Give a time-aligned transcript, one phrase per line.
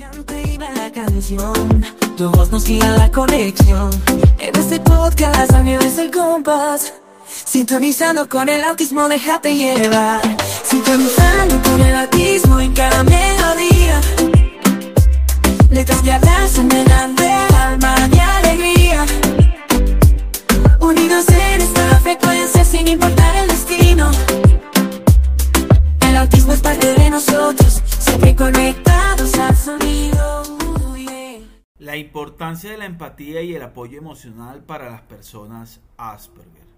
[0.00, 1.84] Cante la canción,
[2.16, 3.90] tu voz nos guía la conexión.
[4.38, 6.94] En este podcast es el compás.
[7.26, 10.22] Sintonizando con el autismo, déjate llevar.
[10.64, 14.00] Sintonizando con el autismo en cada melodía.
[15.68, 19.04] Letras de abrazo, de alma y alegría.
[20.80, 24.10] Unidos en esta frecuencia sin importar el destino.
[26.08, 29.09] El autismo es parte de nosotros, siempre conectados
[31.78, 36.68] La importancia de la empatía y el apoyo emocional para las personas Asperger.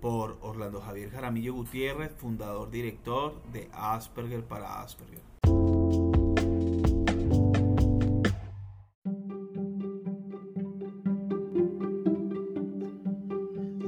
[0.00, 5.20] Por Orlando Javier Jaramillo Gutiérrez, fundador director de Asperger para Asperger.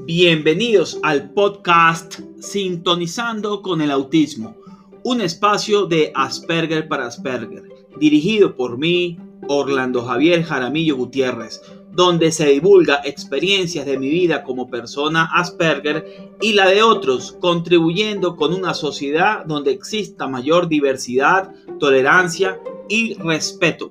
[0.05, 4.57] Bienvenidos al podcast Sintonizando con el Autismo,
[5.05, 7.70] un espacio de Asperger para Asperger,
[8.01, 11.61] dirigido por mí, Orlando Javier Jaramillo Gutiérrez,
[11.93, 18.37] donde se divulga experiencias de mi vida como persona Asperger y la de otros, contribuyendo
[18.37, 22.59] con una sociedad donde exista mayor diversidad, tolerancia
[22.89, 23.91] y respeto.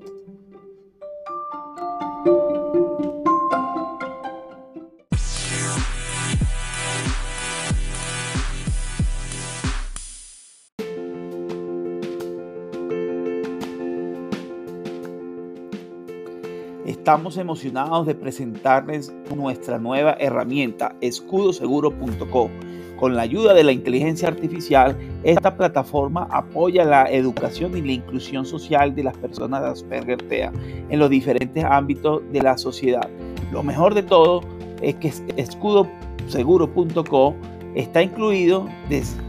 [17.09, 22.51] Estamos emocionados de presentarles nuestra nueva herramienta, escudoseguro.co.
[22.99, 28.45] Con la ayuda de la inteligencia artificial, esta plataforma apoya la educación y la inclusión
[28.45, 30.53] social de las personas de Asperger TEA
[30.87, 33.09] en los diferentes ámbitos de la sociedad.
[33.51, 34.41] Lo mejor de todo
[34.79, 37.35] es que escudoseguro.co
[37.73, 38.69] está incluido,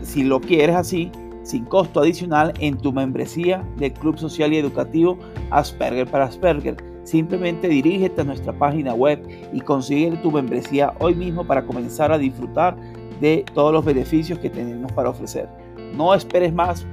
[0.02, 1.10] si lo quieres así,
[1.44, 5.18] sin costo adicional en tu membresía del Club Social y Educativo
[5.50, 9.20] Asperger para Asperger Simplemente dirígete a nuestra página web
[9.52, 12.76] y consigue tu membresía hoy mismo para comenzar a disfrutar
[13.20, 15.48] de todos los beneficios que tenemos para ofrecer.
[15.92, 16.86] No esperes más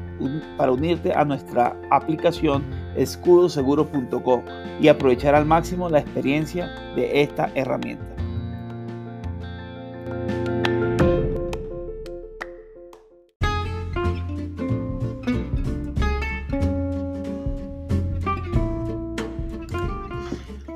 [0.57, 2.63] para unirte a nuestra aplicación
[2.95, 4.41] escudoseguro.co
[4.81, 8.16] y aprovechar al máximo la experiencia de esta herramienta.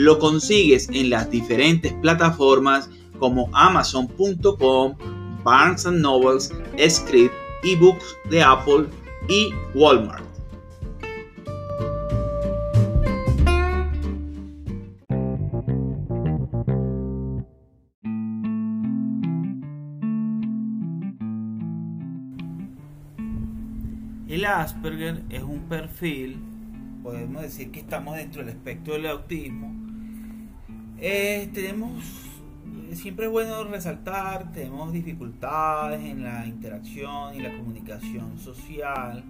[0.00, 2.88] lo consigues en las diferentes plataformas
[3.18, 4.96] como amazon.com,
[5.44, 6.50] Barnes Nobles,
[6.88, 8.86] Script, eBooks de Apple
[9.28, 10.24] y Walmart.
[24.28, 26.38] El Asperger es un perfil,
[27.02, 29.79] podemos decir que estamos dentro del espectro del autismo.
[31.02, 32.04] Eh, tenemos,
[32.92, 39.24] siempre es bueno resaltar, tenemos dificultades en la interacción y la comunicación social.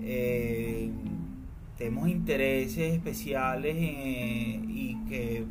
[0.00, 0.90] Eh,
[1.76, 5.44] tenemos intereses especiales eh, y que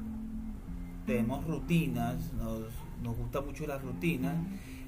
[1.05, 2.61] tenemos rutinas, nos,
[3.03, 4.35] nos gusta mucho las rutinas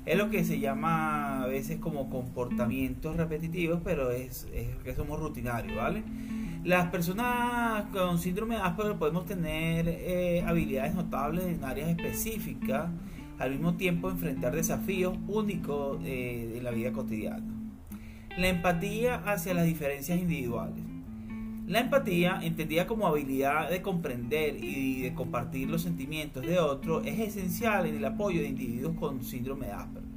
[0.06, 4.48] es lo que se llama a veces como comportamientos repetitivos, pero es,
[4.84, 6.04] que somos rutinarios, ¿vale?
[6.64, 12.90] Las personas con síndrome de Asperger podemos tener eh, habilidades notables en áreas específicas,
[13.38, 17.44] al mismo tiempo enfrentar desafíos únicos eh, en la vida cotidiana.
[18.38, 20.82] La empatía hacia las diferencias individuales.
[21.68, 27.20] La empatía, entendida como habilidad de comprender y de compartir los sentimientos de otros, es
[27.20, 30.10] esencial en el apoyo de individuos con síndrome de Asperger.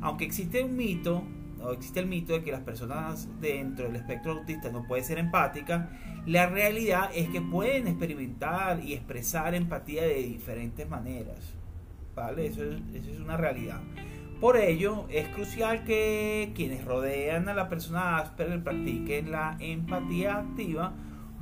[0.00, 1.24] Aunque existe un mito,
[1.72, 5.88] existe el mito de que las personas dentro del espectro autista no pueden ser empáticas,
[6.26, 11.38] la realidad es que pueden experimentar y expresar empatía de diferentes maneras.
[12.14, 12.46] ¿Vale?
[12.46, 13.80] Eso es, eso es una realidad.
[14.40, 20.92] Por ello, es crucial que quienes rodean a la persona Asperger practiquen la empatía activa,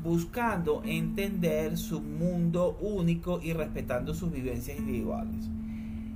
[0.02, 5.48] buscando entender su mundo único y respetando sus vivencias individuales.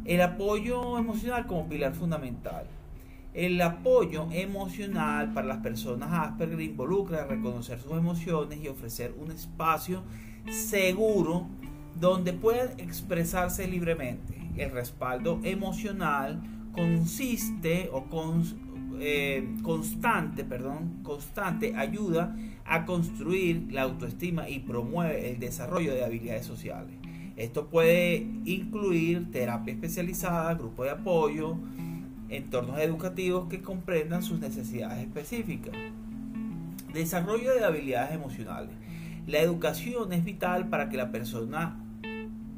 [0.04, 2.66] El apoyo emocional como pilar fundamental.
[3.36, 10.02] El apoyo emocional para las personas Asperger involucra reconocer sus emociones y ofrecer un espacio
[10.48, 11.46] seguro
[12.00, 14.40] donde puedan expresarse libremente.
[14.56, 16.40] El respaldo emocional
[16.72, 18.06] consiste o
[19.00, 22.34] eh, constante, perdón, constante ayuda
[22.64, 26.96] a construir la autoestima y promueve el desarrollo de habilidades sociales.
[27.36, 31.58] Esto puede incluir terapia especializada, grupo de apoyo,
[32.28, 35.75] entornos educativos que comprendan sus necesidades específicas.
[36.93, 38.70] Desarrollo de habilidades emocionales.
[39.26, 41.81] La educación es vital para que la persona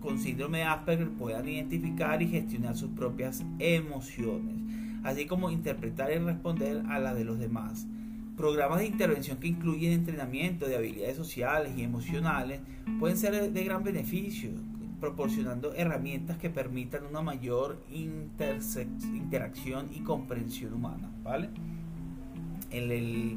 [0.01, 4.55] con síndrome de Asperger puedan identificar y gestionar sus propias emociones,
[5.03, 7.87] así como interpretar y responder a las de los demás.
[8.37, 12.61] Programas de intervención que incluyen entrenamiento de habilidades sociales y emocionales
[13.01, 14.51] pueden ser de gran beneficio,
[15.01, 21.11] proporcionando herramientas que permitan una mayor interacción y comprensión humana.
[21.23, 21.51] ¿vale?
[22.71, 23.37] el,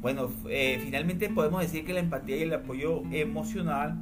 [0.00, 3.96] bueno, eh, finalmente podemos decir que la empatía y el apoyo emocional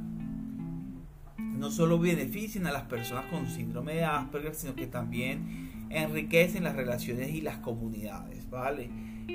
[1.37, 6.75] no solo benefician a las personas con síndrome de Asperger, sino que también enriquecen las
[6.75, 8.89] relaciones y las comunidades, ¿vale?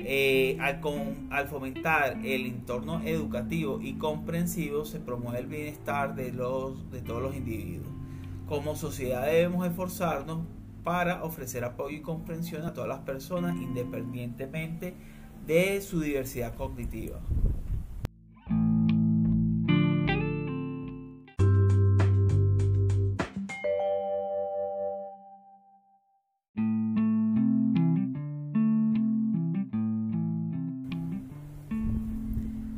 [0.05, 0.81] Eh, al,
[1.31, 7.21] al, fomentar el entorno educativo y comprensivo se promueve el bienestar de, los, de todos
[7.21, 7.87] los individuos.
[8.47, 10.45] Como sociedad debemos esforzarnos
[10.83, 14.95] para ofrecer apoyo y comprensión a todas las personas independientemente
[15.45, 17.19] de su diversidad cognitiva.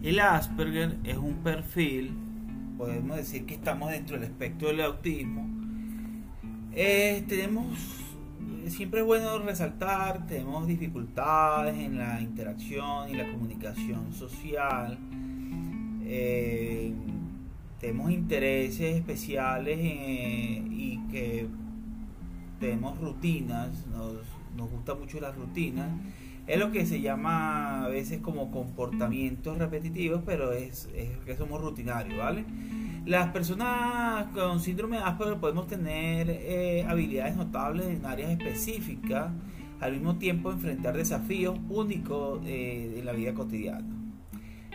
[0.10, 2.18] El Asperger es un perfil,
[2.80, 5.48] podemos decir que estamos dentro del espectro del autismo.
[6.72, 7.78] Eh, tenemos,
[8.70, 14.98] siempre es bueno resaltar, tenemos dificultades en la interacción y la comunicación social.
[16.06, 16.92] Eh,
[17.80, 21.46] tenemos intereses especiales eh, y que
[22.60, 24.16] tenemos rutinas, nos,
[24.58, 25.92] nos gusta mucho las rutinas
[26.50, 30.90] es lo que se llama a veces como comportamientos repetitivos, pero es,
[31.24, 32.44] que somos rutinarios, ¿vale?
[33.06, 39.32] Las personas con síndrome de Asperger podemos tener eh, habilidades notables en áreas específicas,
[39.80, 43.86] al mismo tiempo enfrentar desafíos únicos eh, en la vida cotidiana.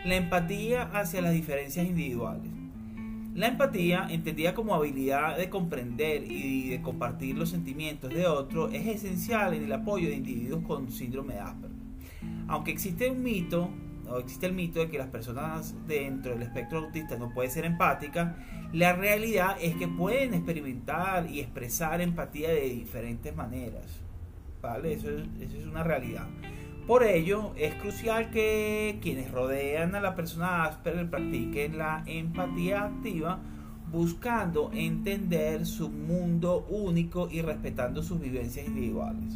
[0.05, 2.54] La empatía hacia las diferencias individuales.
[3.35, 8.87] La empatía, entendida como habilidad de comprender y de compartir los sentimientos de otro, es
[8.87, 11.77] esencial en el apoyo de individuos con síndrome de Asperger.
[12.47, 13.69] Aunque existe un mito,
[14.07, 17.65] o existe el mito de que las personas dentro del espectro autista no pueden ser
[17.65, 18.37] empáticas,
[18.71, 23.99] la realidad es que pueden experimentar y expresar empatía de diferentes maneras.
[24.61, 24.93] ¿Vale?
[24.93, 26.25] Eso es, eso es una realidad.
[26.87, 33.39] Por ello, es crucial que quienes rodean a la persona Asperger practiquen la empatía activa,
[33.91, 39.35] buscando entender su mundo único y respetando sus vivencias individuales.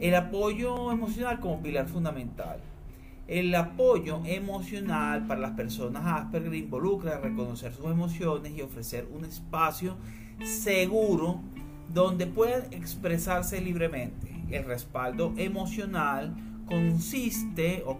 [0.00, 2.58] El apoyo emocional como pilar fundamental.
[3.28, 9.96] El apoyo emocional para las personas Asperger involucra reconocer sus emociones y ofrecer un espacio
[10.42, 11.40] seguro
[11.92, 14.42] donde puedan expresarse libremente.
[14.50, 16.34] El respaldo emocional
[16.66, 17.98] consiste o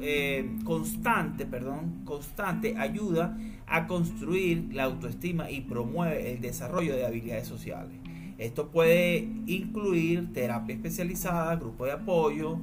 [0.00, 7.46] eh, constante, perdón, constante ayuda a construir la autoestima y promueve el desarrollo de habilidades
[7.46, 7.92] sociales.
[8.38, 12.58] Esto puede incluir terapia especializada, grupo de apoyo,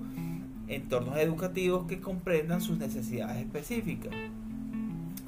[0.68, 4.14] entornos educativos que comprendan sus necesidades específicas.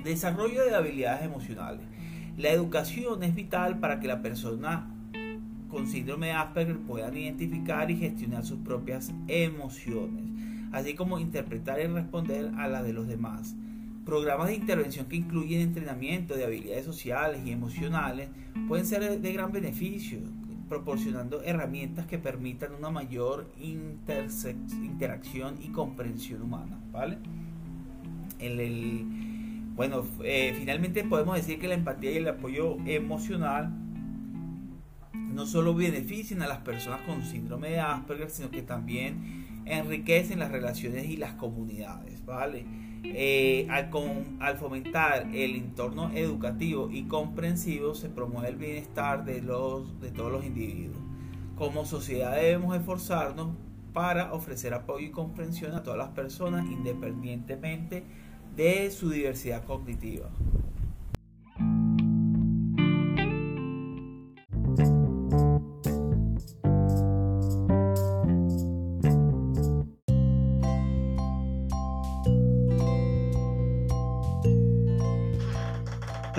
[0.03, 1.81] Desarrollo de habilidades emocionales.
[2.37, 4.89] La educación es vital para que la persona
[5.71, 10.25] con síndrome de Asperger puedan identificar y gestionar sus propias emociones,
[10.71, 13.55] así como interpretar y responder a las de los demás.
[14.05, 18.29] Programas de intervención que incluyen entrenamiento de habilidades sociales y emocionales
[18.67, 20.19] pueden ser de gran beneficio,
[20.67, 26.79] proporcionando herramientas que permitan una mayor interacción y comprensión humana.
[26.91, 27.17] ¿vale?
[28.39, 29.05] el,
[29.75, 33.71] bueno, eh, finalmente podemos decir que la empatía y el apoyo emocional
[35.33, 40.51] no solo benefician a las personas con síndrome de Asperger, sino que también enriquecen las
[40.51, 42.65] relaciones y las comunidades, ¿vale?
[43.03, 43.89] Eh, al,
[44.39, 50.31] al, fomentar el entorno educativo y comprensivo se promueve el bienestar de, los, de todos
[50.31, 50.99] los individuos.
[51.55, 53.55] Como sociedad debemos esforzarnos
[53.93, 58.03] para ofrecer apoyo y comprensión a todas las personas independientemente
[58.55, 60.29] de su diversidad cognitiva.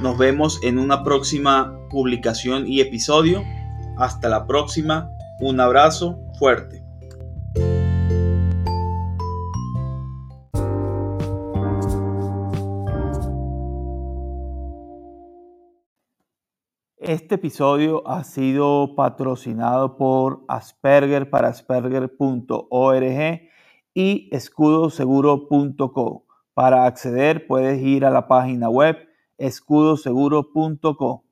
[0.00, 3.42] Nos vemos en una próxima publicación y episodio.
[3.96, 5.10] Hasta la próxima.
[5.40, 6.84] Un abrazo fuerte.
[16.98, 23.40] Este episodio ha sido patrocinado por Asperger para Asperger.org
[23.94, 26.26] y escudoseguro.co.
[26.52, 29.05] Para acceder puedes ir a la página web
[29.38, 31.25] escudoseguro.co.